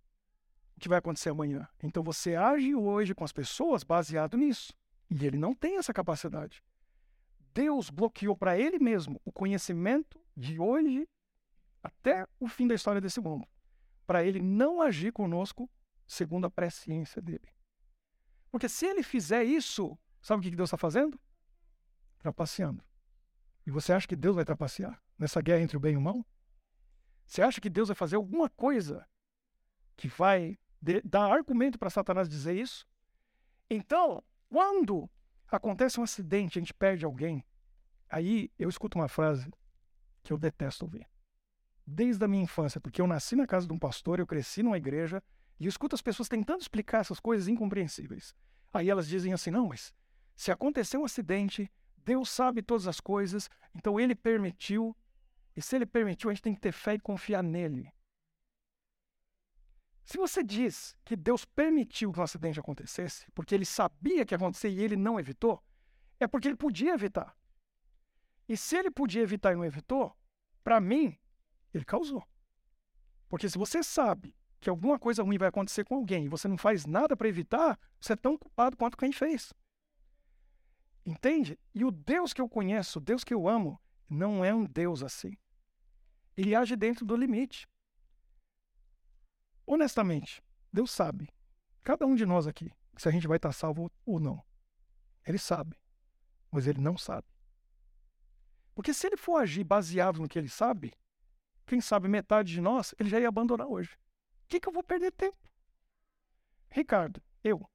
[0.76, 1.68] o que vai acontecer amanhã.
[1.82, 4.72] Então você age hoje com as pessoas baseado nisso.
[5.10, 6.62] E ele não tem essa capacidade.
[7.52, 11.08] Deus bloqueou para ele mesmo o conhecimento de hoje
[11.82, 13.46] até o fim da história desse mundo,
[14.06, 15.70] para ele não agir conosco
[16.06, 17.48] segundo a presciência dele.
[18.50, 21.18] Porque se ele fizer isso, sabe o que Deus está fazendo?
[22.18, 22.84] Trapaceando.
[23.66, 26.26] E você acha que Deus vai trapacear nessa guerra entre o bem e o mal?
[27.24, 29.06] Você acha que Deus vai fazer alguma coisa
[29.96, 30.58] que vai
[31.04, 32.86] dar argumento para Satanás dizer isso?
[33.68, 35.08] Então, quando
[35.46, 37.44] acontece um acidente, a gente perde alguém,
[38.08, 39.48] aí eu escuto uma frase
[40.22, 41.06] que eu detesto ouvir.
[41.87, 44.76] Desde a minha infância, porque eu nasci na casa de um pastor, eu cresci numa
[44.76, 45.22] igreja
[45.59, 48.35] e escuto as pessoas tentando explicar essas coisas incompreensíveis.
[48.72, 49.92] Aí elas dizem assim: não, mas
[50.37, 51.70] se acontecer um acidente,
[52.04, 54.96] Deus sabe todas as coisas, então ele permitiu.
[55.56, 57.92] E se ele permitiu, a gente tem que ter fé e confiar nele.
[60.04, 64.37] Se você diz que Deus permitiu que um acidente acontecesse, porque ele sabia que ia
[64.37, 65.62] acontecer e ele não evitou,
[66.18, 67.37] é porque ele podia evitar.
[68.50, 70.12] E se ele podia evitar e não evitou,
[70.64, 71.16] para mim,
[71.72, 72.26] ele causou.
[73.28, 76.58] Porque se você sabe que alguma coisa ruim vai acontecer com alguém e você não
[76.58, 79.54] faz nada para evitar, você é tão culpado quanto quem fez.
[81.06, 81.56] Entende?
[81.72, 85.04] E o Deus que eu conheço, o Deus que eu amo, não é um Deus
[85.04, 85.36] assim.
[86.36, 87.68] Ele age dentro do limite.
[89.64, 91.32] Honestamente, Deus sabe,
[91.84, 94.44] cada um de nós aqui, se a gente vai estar salvo ou não.
[95.24, 95.80] Ele sabe,
[96.50, 97.29] mas ele não sabe.
[98.80, 100.94] Porque se ele for agir baseado no que ele sabe,
[101.66, 103.92] quem sabe metade de nós, ele já ia abandonar hoje.
[103.92, 105.36] O que, que eu vou perder tempo?
[106.70, 107.68] Ricardo, eu.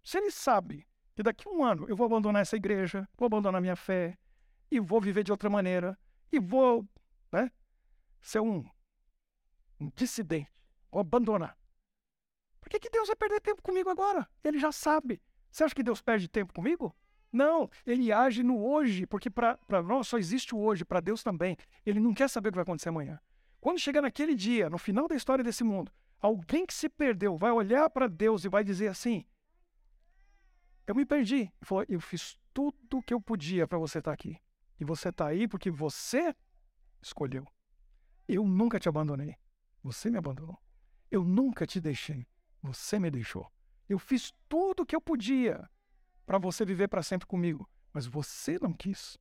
[0.00, 3.60] Se ele sabe que daqui a um ano eu vou abandonar essa igreja, vou abandonar
[3.60, 4.16] minha fé,
[4.70, 5.98] e vou viver de outra maneira,
[6.30, 6.88] e vou
[7.32, 7.50] né,
[8.20, 8.64] ser um,
[9.80, 10.52] um dissidente,
[10.88, 11.58] vou abandonar.
[12.60, 14.30] Por que, que Deus vai perder tempo comigo agora?
[14.44, 15.20] Ele já sabe.
[15.50, 16.94] Você acha que Deus perde tempo comigo?
[17.32, 21.56] Não, ele age no hoje, porque para nós só existe o hoje, para Deus também.
[21.84, 23.20] Ele não quer saber o que vai acontecer amanhã.
[23.60, 27.50] Quando chegar naquele dia, no final da história desse mundo, alguém que se perdeu vai
[27.50, 29.26] olhar para Deus e vai dizer assim:
[30.86, 31.52] Eu me perdi.
[31.60, 34.38] Falou, eu fiz tudo o que eu podia para você estar tá aqui.
[34.80, 36.34] E você está aí porque você
[37.02, 37.46] escolheu.
[38.26, 39.36] Eu nunca te abandonei.
[39.82, 40.58] Você me abandonou.
[41.10, 42.26] Eu nunca te deixei.
[42.62, 43.50] Você me deixou.
[43.88, 45.68] Eu fiz tudo o que eu podia
[46.28, 47.66] para você viver para sempre comigo.
[47.90, 49.16] Mas você não quis.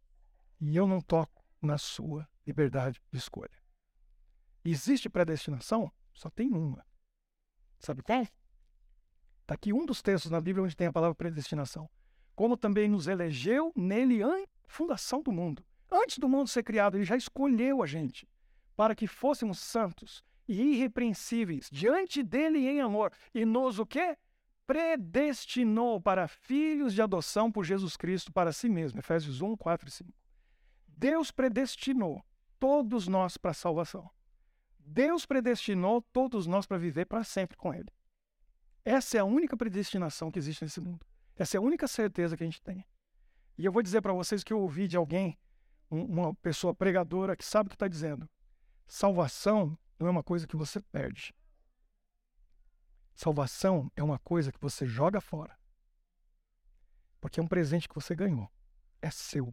[0.60, 3.58] E eu não toco na sua liberdade de escolha.
[4.66, 5.90] Existe predestinação?
[6.14, 6.86] Só tem uma.
[7.80, 8.24] Sabe qual?
[8.24, 11.90] Está aqui um dos textos na Bíblia onde tem a palavra predestinação.
[12.36, 15.66] Como também nos elegeu nele da fundação do mundo.
[15.90, 18.28] Antes do mundo ser criado, ele já escolheu a gente
[18.76, 23.14] para que fôssemos santos e irrepreensíveis diante dele em amor.
[23.34, 24.18] E nos o quê?
[24.68, 29.00] Predestinou para filhos de adoção por Jesus Cristo para si mesmo.
[29.00, 30.14] Efésios 1, 4 e 5.
[30.86, 32.22] Deus predestinou
[32.60, 34.10] todos nós para a salvação.
[34.78, 37.90] Deus predestinou todos nós para viver para sempre com Ele.
[38.84, 41.06] Essa é a única predestinação que existe nesse mundo.
[41.36, 42.86] Essa é a única certeza que a gente tem.
[43.58, 45.38] E eu vou dizer para vocês que eu ouvi de alguém,
[45.90, 48.30] uma pessoa pregadora que sabe o que está dizendo.
[48.86, 51.34] Salvação não é uma coisa que você perde.
[53.18, 55.58] Salvação é uma coisa que você joga fora.
[57.20, 58.48] Porque é um presente que você ganhou.
[59.02, 59.52] É seu.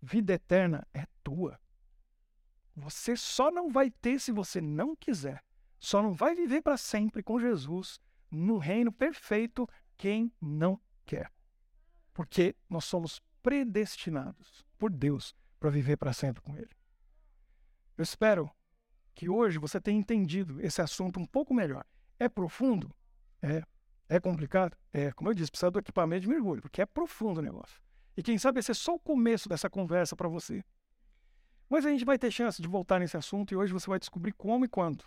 [0.00, 1.60] Vida eterna é tua.
[2.74, 5.44] Você só não vai ter se você não quiser.
[5.78, 11.30] Só não vai viver para sempre com Jesus no reino perfeito quem não quer.
[12.12, 16.74] Porque nós somos predestinados por Deus para viver para sempre com Ele.
[17.96, 18.50] Eu espero
[19.14, 21.86] que hoje você tenha entendido esse assunto um pouco melhor.
[22.22, 22.94] É profundo?
[23.42, 23.64] É.
[24.08, 24.76] É complicado?
[24.92, 25.10] É.
[25.10, 27.82] Como eu disse, precisa do equipamento de mergulho, porque é profundo o negócio.
[28.16, 30.64] E quem sabe esse é só o começo dessa conversa para você.
[31.68, 34.32] Mas a gente vai ter chance de voltar nesse assunto e hoje você vai descobrir
[34.34, 35.04] como e quando.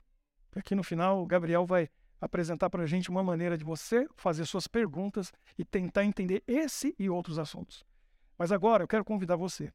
[0.53, 4.45] Aqui no final, o Gabriel vai apresentar para a gente uma maneira de você fazer
[4.45, 7.85] suas perguntas e tentar entender esse e outros assuntos.
[8.37, 9.71] Mas agora eu quero convidar você,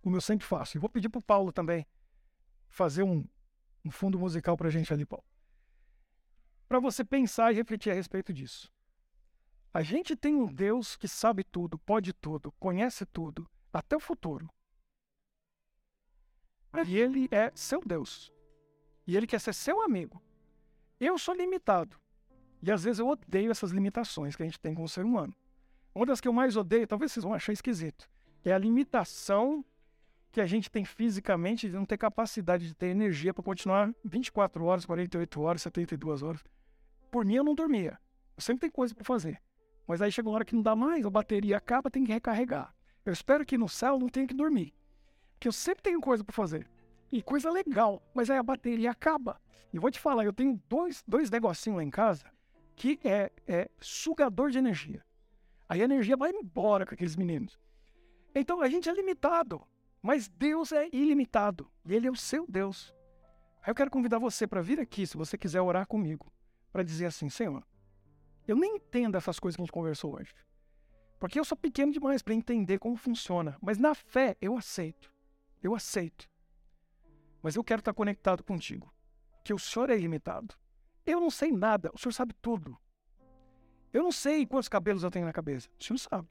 [0.00, 1.86] como eu sempre faço, e vou pedir para o Paulo também
[2.70, 3.22] fazer um,
[3.84, 5.24] um fundo musical para a gente ali, Paulo
[6.68, 8.72] para você pensar e refletir a respeito disso.
[9.72, 14.48] A gente tem um Deus que sabe tudo, pode tudo, conhece tudo, até o futuro.
[16.86, 18.32] E ele é seu Deus.
[19.06, 20.22] E ele quer ser seu amigo.
[20.98, 21.96] Eu sou limitado.
[22.62, 25.34] E às vezes eu odeio essas limitações que a gente tem com o ser humano.
[25.94, 28.08] Uma das que eu mais odeio, talvez vocês vão achar esquisito,
[28.44, 29.64] é a limitação
[30.34, 34.64] que a gente tem fisicamente de não ter capacidade de ter energia para continuar 24
[34.64, 36.42] horas, 48 horas, 72 horas.
[37.08, 38.00] Por mim, eu não dormia.
[38.36, 39.40] Eu sempre tenho coisa para fazer.
[39.86, 42.74] Mas aí chega uma hora que não dá mais, a bateria acaba, tem que recarregar.
[43.06, 44.74] Eu espero que no céu não tenha que dormir.
[45.34, 46.68] Porque eu sempre tenho coisa para fazer.
[47.12, 49.40] E coisa legal, mas aí a bateria acaba.
[49.72, 52.24] E vou te falar, eu tenho dois, dois negocinhos lá em casa
[52.74, 55.04] que é, é sugador de energia.
[55.68, 57.56] Aí a energia vai embora com aqueles meninos.
[58.34, 59.64] Então a gente é limitado,
[60.04, 61.66] mas Deus é ilimitado.
[61.82, 62.94] E Ele é o seu Deus.
[63.62, 66.30] Aí eu quero convidar você para vir aqui, se você quiser orar comigo
[66.70, 67.66] para dizer assim: Senhor,
[68.46, 70.34] eu nem entendo essas coisas que a gente conversou hoje.
[71.18, 73.56] Porque eu sou pequeno demais para entender como funciona.
[73.62, 75.10] Mas na fé eu aceito.
[75.62, 76.28] Eu aceito.
[77.42, 78.92] Mas eu quero estar conectado contigo.
[79.42, 80.54] Que o Senhor é ilimitado.
[81.06, 82.78] Eu não sei nada, o Senhor sabe tudo.
[83.90, 85.70] Eu não sei quantos cabelos eu tenho na cabeça.
[85.80, 86.28] O senhor sabe.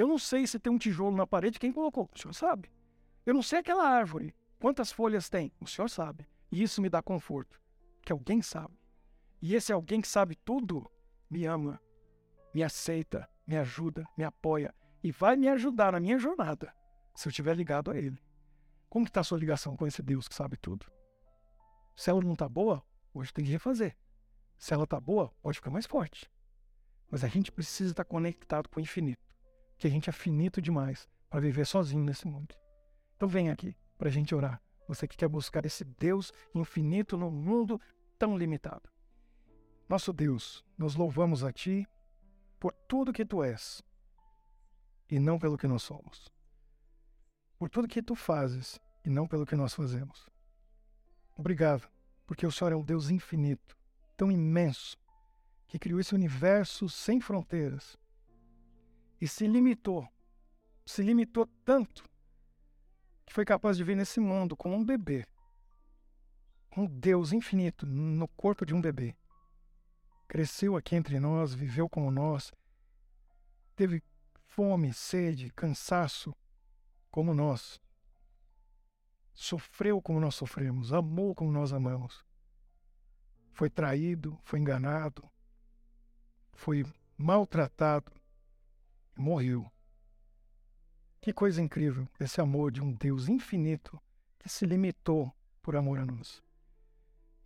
[0.00, 2.08] Eu não sei se tem um tijolo na parede, quem colocou.
[2.10, 2.72] O senhor sabe.
[3.26, 4.34] Eu não sei aquela árvore.
[4.58, 5.52] Quantas folhas tem?
[5.60, 6.26] O senhor sabe.
[6.50, 7.60] E isso me dá conforto.
[8.00, 8.80] Que alguém sabe.
[9.42, 10.90] E esse alguém que sabe tudo
[11.28, 11.78] me ama,
[12.54, 14.74] me aceita, me ajuda, me apoia
[15.04, 16.74] e vai me ajudar na minha jornada
[17.14, 18.18] se eu estiver ligado a Ele.
[18.88, 20.90] Como está a sua ligação com esse Deus que sabe tudo?
[21.94, 22.82] Se ela não está boa,
[23.12, 23.94] hoje tem que refazer.
[24.56, 26.30] Se ela está boa, pode ficar mais forte.
[27.10, 29.29] Mas a gente precisa estar conectado com o infinito,
[29.80, 32.54] que a gente é finito demais para viver sozinho nesse mundo.
[33.16, 34.62] Então vem aqui para a gente orar.
[34.86, 37.80] Você que quer buscar esse Deus infinito no mundo
[38.16, 38.88] tão limitado.
[39.88, 41.84] Nosso Deus, nos louvamos a Ti
[42.60, 43.82] por tudo que Tu és
[45.10, 46.30] e não pelo que nós somos
[47.60, 50.26] por tudo que tu fazes e não pelo que nós fazemos.
[51.36, 51.86] Obrigado,
[52.26, 53.76] porque o Senhor é um Deus infinito,
[54.16, 54.96] tão imenso,
[55.68, 57.98] que criou esse universo sem fronteiras
[59.20, 60.08] e se limitou,
[60.86, 62.02] se limitou tanto
[63.26, 65.26] que foi capaz de vir nesse mundo como um bebê,
[66.76, 69.14] um Deus infinito no corpo de um bebê.
[70.26, 72.52] Cresceu aqui entre nós, viveu como nós,
[73.76, 74.02] teve
[74.46, 76.34] fome, sede, cansaço,
[77.10, 77.80] como nós,
[79.34, 82.24] sofreu como nós sofremos, amou como nós amamos,
[83.52, 85.28] foi traído, foi enganado,
[86.52, 86.84] foi
[87.16, 88.19] maltratado
[89.16, 89.70] morreu.
[91.20, 94.00] Que coisa incrível esse amor de um Deus infinito
[94.38, 95.32] que se limitou
[95.62, 96.42] por amor a nós.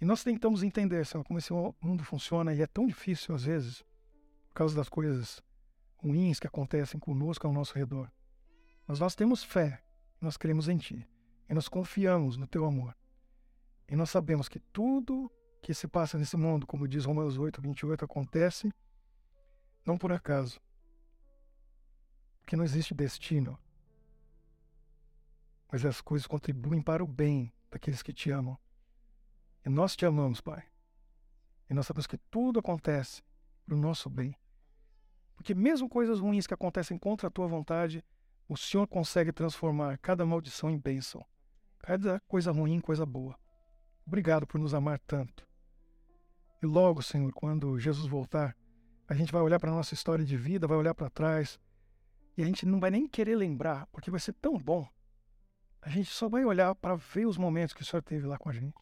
[0.01, 3.85] E nós tentamos entender Senhor, como esse mundo funciona e é tão difícil às vezes,
[4.49, 5.43] por causa das coisas
[5.97, 8.11] ruins que acontecem conosco ao nosso redor.
[8.87, 9.83] Mas nós temos fé,
[10.21, 11.09] nós cremos em Ti,
[11.49, 12.95] e nós confiamos no Teu amor.
[13.89, 15.31] E nós sabemos que tudo
[15.63, 18.73] que se passa nesse mundo, como diz Romanos 8, 28, acontece
[19.85, 20.61] não por acaso.
[22.45, 23.59] Porque não existe destino.
[25.73, 28.59] Mas as coisas contribuem para o bem daqueles que te amam.
[29.65, 30.63] E nós te amamos, Pai.
[31.71, 33.23] E nós sabemos que tudo acontece
[33.65, 34.37] para o nosso bem.
[35.35, 38.05] Porque mesmo coisas ruins que acontecem contra a tua vontade,
[38.47, 41.25] o Senhor consegue transformar cada maldição em bênção,
[41.79, 43.39] cada coisa ruim em coisa boa.
[44.07, 45.49] Obrigado por nos amar tanto.
[46.63, 48.55] E logo, Senhor, quando Jesus voltar,
[49.09, 51.59] a gente vai olhar para a nossa história de vida, vai olhar para trás,
[52.37, 54.87] e a gente não vai nem querer lembrar, porque vai ser tão bom.
[55.81, 58.49] A gente só vai olhar para ver os momentos que o Senhor teve lá com
[58.49, 58.75] a gente.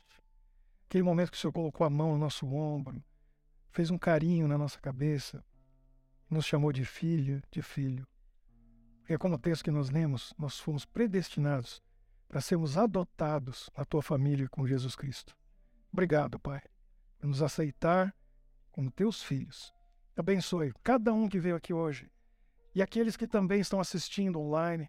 [0.87, 3.03] Aquele momento que o Senhor colocou a mão no nosso ombro,
[3.71, 5.45] fez um carinho na nossa cabeça,
[6.31, 8.07] nos chamou de filho, de filho.
[9.01, 11.83] Porque, como o texto que nós lemos, nós fomos predestinados
[12.29, 15.37] para sermos adotados na tua família com Jesus Cristo.
[15.93, 16.63] Obrigado, Pai,
[17.19, 18.15] por nos aceitar
[18.71, 19.75] como teus filhos.
[20.17, 22.11] Abençoe cada um que veio aqui hoje
[22.75, 24.89] e aqueles que também estão assistindo online,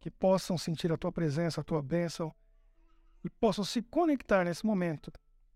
[0.00, 2.34] que possam sentir a tua presença, a tua bênção
[3.24, 5.12] e possam se conectar nesse momento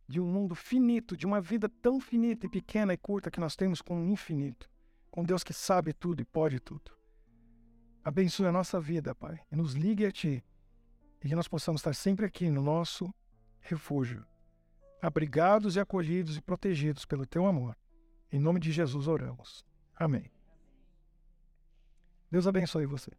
[0.09, 3.57] de um mundo finito, de uma vida tão finita e pequena e curta que nós
[3.57, 4.68] temos com o infinito,
[5.11, 6.93] com Deus que sabe tudo e pode tudo.
[8.05, 10.45] Abençoe a nossa vida, Pai, e nos ligue a Ti,
[11.23, 13.14] e que nós possamos estar sempre aqui no nosso
[13.61, 14.27] refúgio,
[15.01, 17.77] abrigados e acolhidos e protegidos pelo Teu amor.
[18.31, 19.64] Em nome de Jesus oramos.
[19.95, 20.41] Amém.
[22.33, 23.11] Deus abençoe você.